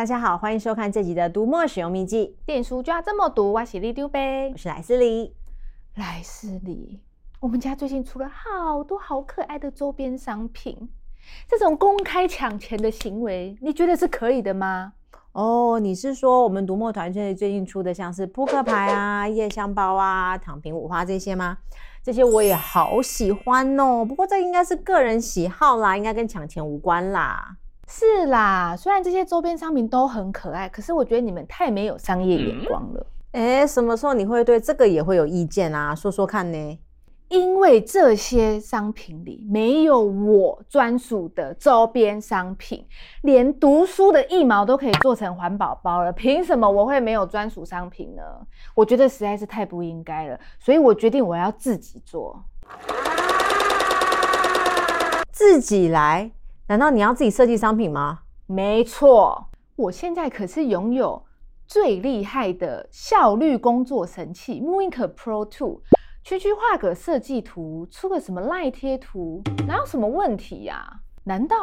[0.00, 2.34] 大家好，欢迎收看这集的读墨使用秘技。
[2.46, 5.34] 电书就要这么读，我是里丢呗，我是莱斯里。
[5.96, 7.02] 莱斯里，
[7.38, 10.88] 我们家最近出了好多好可爱的周边商品，
[11.46, 14.94] 这种公开抢钱的行为，你觉得是可以的吗？
[15.32, 21.58] 哦，你是说我们读墨团队最近出的，像是扑克牌啊、 夜香包啊、躺平五花这些吗？
[22.02, 24.02] 这些我也好喜欢哦。
[24.02, 27.58] 不过这应该是个人喜好啦，应该跟抢钱无关啦。
[27.92, 33.04] 是啦，虽然这些周边商品都很可爱，可是我觉得你们太没有商业眼光了。
[33.32, 35.92] 哎、嗯，什么时候你会对这个也会有意见啊？
[35.92, 36.78] 说说看呢？
[37.28, 42.86] 因为这些商品里没有我专属的周边商品，
[43.22, 48.22] 连读书的一毛都可以做成环保包了，凭什么我会没有专属商品呢？
[48.76, 52.40] 我觉得实在是太不应该了，所以我决定我要自己做，
[55.32, 56.30] 自己来。
[56.70, 58.20] 难道你要自己设计商品吗？
[58.46, 61.20] 没错，我现在可是拥有
[61.66, 65.82] 最厉害的效率工作神器 mooInk Pro Two，
[66.22, 71.02] 区区画个设计图，出个什么赖贴图，哪有什么问题呀、啊？
[71.24, 71.56] 难道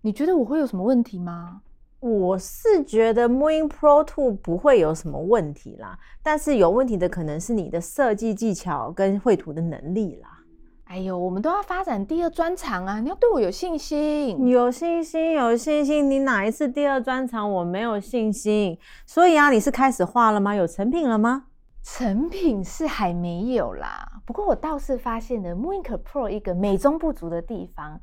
[0.00, 1.62] 你觉得我会有什么问题吗？
[1.98, 10.31] 我是觉得 mooInk Pro Two 不会有什么问题啦，但是有问题的可能是你的设计技巧跟绘图的能力啦。
[10.92, 13.00] 哎呦，我们都要发展第二专长啊！
[13.00, 16.10] 你要对我有信心，有信心，有信心。
[16.10, 18.78] 你哪一次第二专长我没有信心？
[19.06, 20.54] 所以啊，你是开始画了吗？
[20.54, 21.44] 有成品了吗？
[21.82, 24.06] 成品是还没有啦。
[24.26, 27.98] 不过我倒是发现了 mooInk Pro 一个美中不足的地方。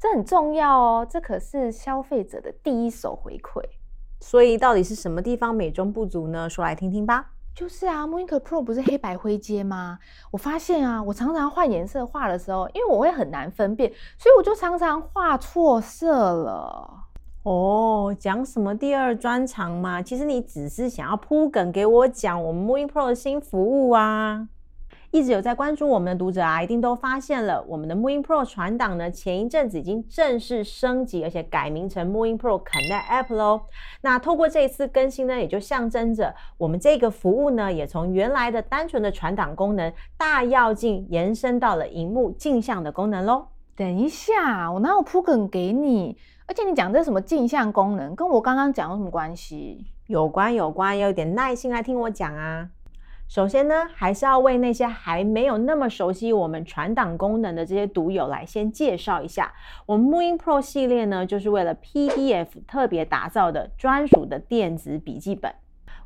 [0.00, 3.62] 这很重要哦，这可是消费者的第一手回馈。
[4.20, 6.48] 所以到底是什么地方美中不足呢？
[6.48, 7.32] 说来听听吧。
[7.60, 9.98] 就是啊，mooInk Pro 不是黑白灰阶吗？
[10.30, 16.90] 我发现啊，我常常换颜色画的时候，因为我会很难分辨，所以我就常常画错色了。
[17.42, 20.00] 哦，讲什么第二专长嘛？
[20.00, 24.48] 其实你只是想要铺梗给我讲我们 mooInk Pro 的新服务啊。
[25.12, 33.62] 一直有在关注我们的读者啊，一定都发现了我们的 mooInk Pro 传档呢，前一阵子已经正式升级，而且改名成 mooInk Pro Connect App 喽。
[34.02, 43.46] 那透过这一次更新呢，也就象征着我们这个服务呢，也从原来的单纯的传档功能，大要进延伸到了荧幕镜像的功能喽。
[43.74, 46.16] 等一下，我哪有铺梗给你？
[46.46, 49.86] 而且你讲这什么镜像功能，跟我刚刚讲有什么关系？
[50.06, 52.68] 有关有关，要有点耐心来听我讲啊。
[53.30, 59.54] 首先呢，还是要为那些还没有那么熟悉我们传档功能的这些读友来先介绍一下，
[59.86, 65.54] 我们 Moon Pro 系列呢，就是为了 PDF 特别打造的专属的电子笔记本。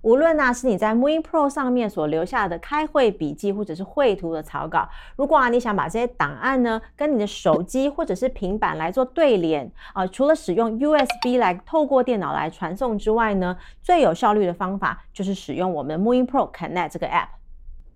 [0.05, 17.29] 无论啊是你在 mooInk Pro 上面所留下的开会笔记，或者是绘图的草稿，如果啊你想把这些档案呢跟你的手机或者是平板来做对联啊，除了使用 USB 来透过电脑来传送之外呢，最有效率的方法就是使用我们 mooInk Pro Connect 这个 App。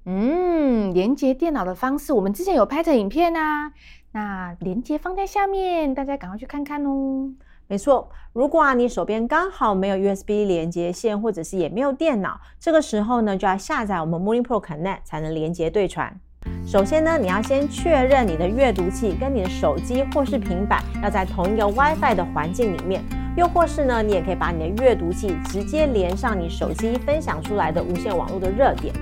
[0.06, 3.70] 嗯，连接电脑的方式，我们之前有拍成影片啊，
[4.12, 7.30] 那连接放在下面，大家赶快去看看哦。
[7.70, 16.18] 没错，如果啊你手边刚好没有 USB 连接线，或者是也没有电脑，这个时候呢就要下载我们 mooInk Pro Connect 才能连接对传。
[16.66, 23.04] 首先呢，你要先确认你的阅读器跟你的手机或是平板要在同一个 WiFi 的环境里面，
[23.36, 28.94] 又或是呢，你也可以把你的阅读器直接连上你手机分享出来的无线网络的热点。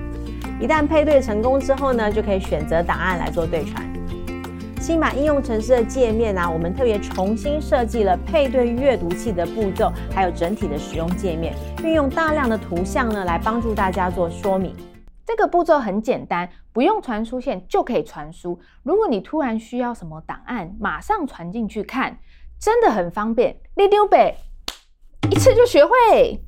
[0.59, 3.96] 一旦配对成功之后呢，就可以选择档案来做对传。
[4.87, 11.53] 新版应用程式的界面啊，我们特别重新设计了配对阅读器的步骤，还有整体的使用界面，
[11.83, 14.73] 运用大量的图像呢，来帮助大家做说明。
[15.25, 18.57] 这个步骤很简单，不用传输线就可以传输。
[18.81, 22.19] 如果你突然需要什么档案，马上传进去看，
[22.57, 23.57] 真的很方便。
[23.75, 24.35] 里丢贝，
[25.29, 26.41] 一次就学会。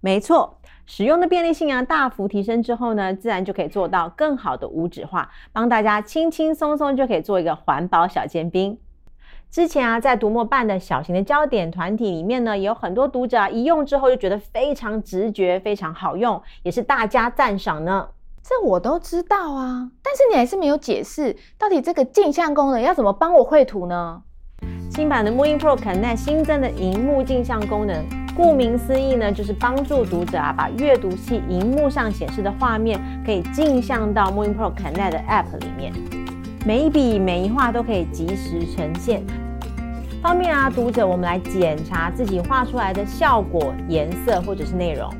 [0.00, 0.57] 没错。
[0.90, 8.78] 使用的便利性啊，大幅提升之后呢，自然就可以做到更好的无纸化，帮大家轻轻松松就可以做一个环保小尖兵。
[9.50, 18.08] 之前啊，在读墨办的小型的焦点团体里面呢，也有很多读者啊，一用之后就觉得非常直觉，非常好用，也是大家赞赏呢。
[18.42, 24.22] 这我都知道啊，但是你还是没有解释，到底这个镜像功能要怎么帮我绘图呢？
[24.90, 28.27] 新版的 mooInk Pro Connect 新增的荧幕镜像功能。
[28.38, 35.92] 顾名思义呢，就是帮助读者啊，把阅读器荧幕上显示的画面可以镜像到 MoonPro Connect 的 App 里面，
[36.64, 39.24] 每一笔每一画都可以即时呈现，
[40.22, 45.12] 方便啊读者我们来检查自己画出来的效果、颜色或者是内容。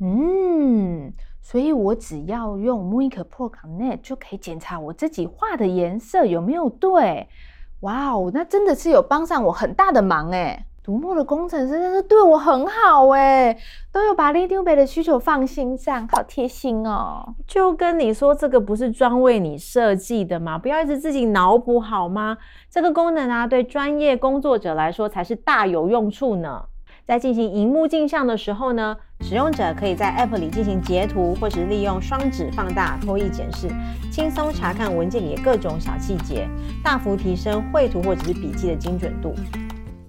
[0.00, 1.10] 嗯，
[1.40, 7.28] 所以我只要用 MoonPro Connect 就可以检查我自己画的颜色有没有对。
[7.80, 10.66] 哇哦，那真的是有帮上我很大的忙诶。
[10.88, 13.54] 读墨的工程师真是对我很好哎，
[13.92, 17.34] 都有把 Leadube 的需求放心上，好贴心哦。
[17.46, 20.56] 就跟你说，这个不是专为你设计的吗？
[20.56, 22.38] 不要一直自己脑补好吗？
[22.70, 26.64] 这个功能啊，对专业工作者来说才是大有用处呢。
[27.04, 33.68] 在进行萤幕镜像的时候呢，使用者可以在 App 里进行截图，或是利用双指放大、拖曳检视，
[34.10, 36.48] 轻松查看文件里的各种小细节，
[36.82, 39.34] 大幅提升绘图或者是笔记的精准度。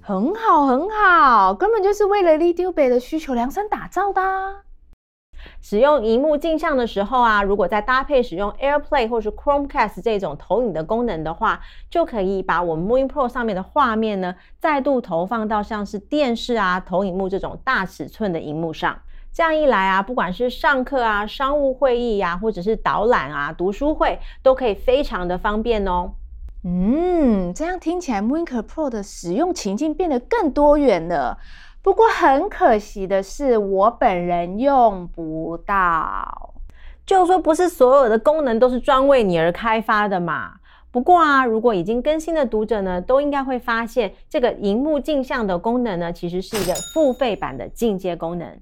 [0.09, 4.63] 很好，很好，根本就是为了 Leadube 的需求量身打造的啊。
[5.61, 11.59] 使用荧幕镜像的时候啊，如果再搭配使用 AirPlay 或是 Chromecast 这种投影的功能的话，
[11.91, 19.00] 就可以把我们 Moon Pro 上面的画面呢，再度投放到像是电视啊、投影幕这种大尺寸的荧幕上。
[19.31, 26.13] 这样一来啊，不管是上课啊、商务会议呀、啊，或者是导览啊、读书会，都可以非常的方便哦。
[26.63, 31.38] 嗯，这样听起来，Moving Pro 的使用情境变得更多元了。
[31.81, 36.56] 不过很可惜的是，我本人用不到。
[37.06, 40.56] 就说不是所有的功能都是专为你而开发的嘛。
[40.91, 48.59] 不过啊，如果已经更新的读者呢，都应该会发现，这个荧幕镜像的功能呢，其实是一个付费版的进阶功能。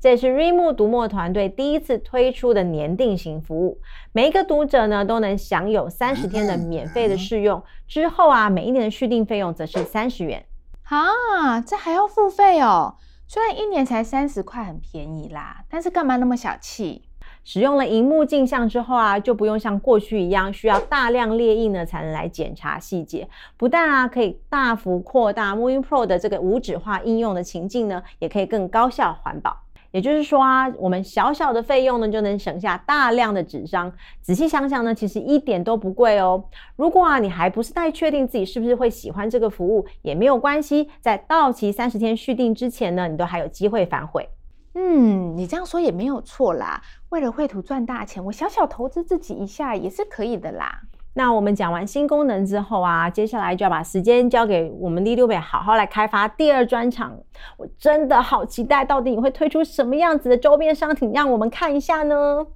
[0.00, 3.80] 这也是 Readmoo 读墨团队第一次推出的年定型服务，
[4.12, 10.46] 每一个读者呢都能享有三十天的免费的试用，之后啊，每一年的续订费用则是三十元。
[10.84, 12.94] 啊，这还要付费哦？
[13.26, 17.02] 虽然一年才三十块，很便宜啦，但是干嘛那么小气？
[17.44, 29.56] 使用了荧幕镜像之后啊，就不用像过去一样需要大量列印呢才能来检查细节，不但啊可以大幅扩大 Moving Pro 的这个无纸化应用的情境呢，也可以更高效环保。
[29.90, 33.92] 也就是说啊，我们小小的费用呢，就能省下大量的纸张。
[34.20, 36.44] 仔细想想呢，其实一点都不贵哦。
[36.76, 44.28] 如果啊，你还不是太确定自己是不是会喜欢这个服务，也没有关系，在到期三十天续订之前呢，你都还有机会反悔。
[44.74, 46.80] 嗯，你这样说也没有错啦。
[47.08, 50.82] 为了绘图赚大钱，我小小投资自己一下也是可以的啦。
[51.14, 57.18] 那我们讲完新功能之后啊，接下来就要把时间交给我们 Leadube 好好来开发第二专场。
[57.56, 62.46] 我真的好期待，到底你会推出什么样子的周边商品，让我们看一下呢？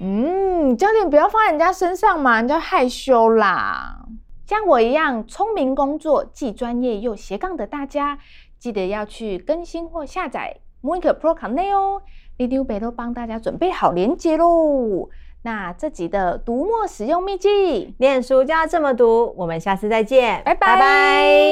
[0.00, 4.06] 嗯，焦点不要放在人家身上嘛，人家害羞啦。
[4.46, 8.18] 像我一样聪明工作、既专业又斜杠的大家，
[8.58, 12.02] 记得要去更新或下载 Moving Pro Connect 哦。
[12.36, 15.08] Leadube 都帮大家准备好连接喽。
[15.46, 19.34] 那这集的读墨使用秘技，念书就要这么读。
[19.36, 21.44] 我们下次再见，拜拜拜拜。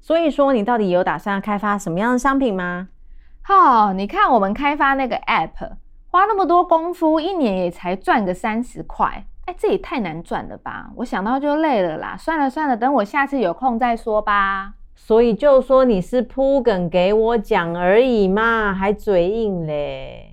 [0.00, 2.86] 所以说，你到底有打算要开发什么样的商品吗？
[3.48, 5.72] 哦，你看我们开发那个 App，
[6.12, 10.90] 花那么多功夫，一年也才赚个三十块，哎，这也太难赚了吧！
[10.98, 12.16] 我想到就累了啦。
[12.16, 14.74] 算了算了，等我下次有空再说吧。
[15.02, 20.29] 所以就说你是铺梗给我讲而已嘛，还嘴硬嘞。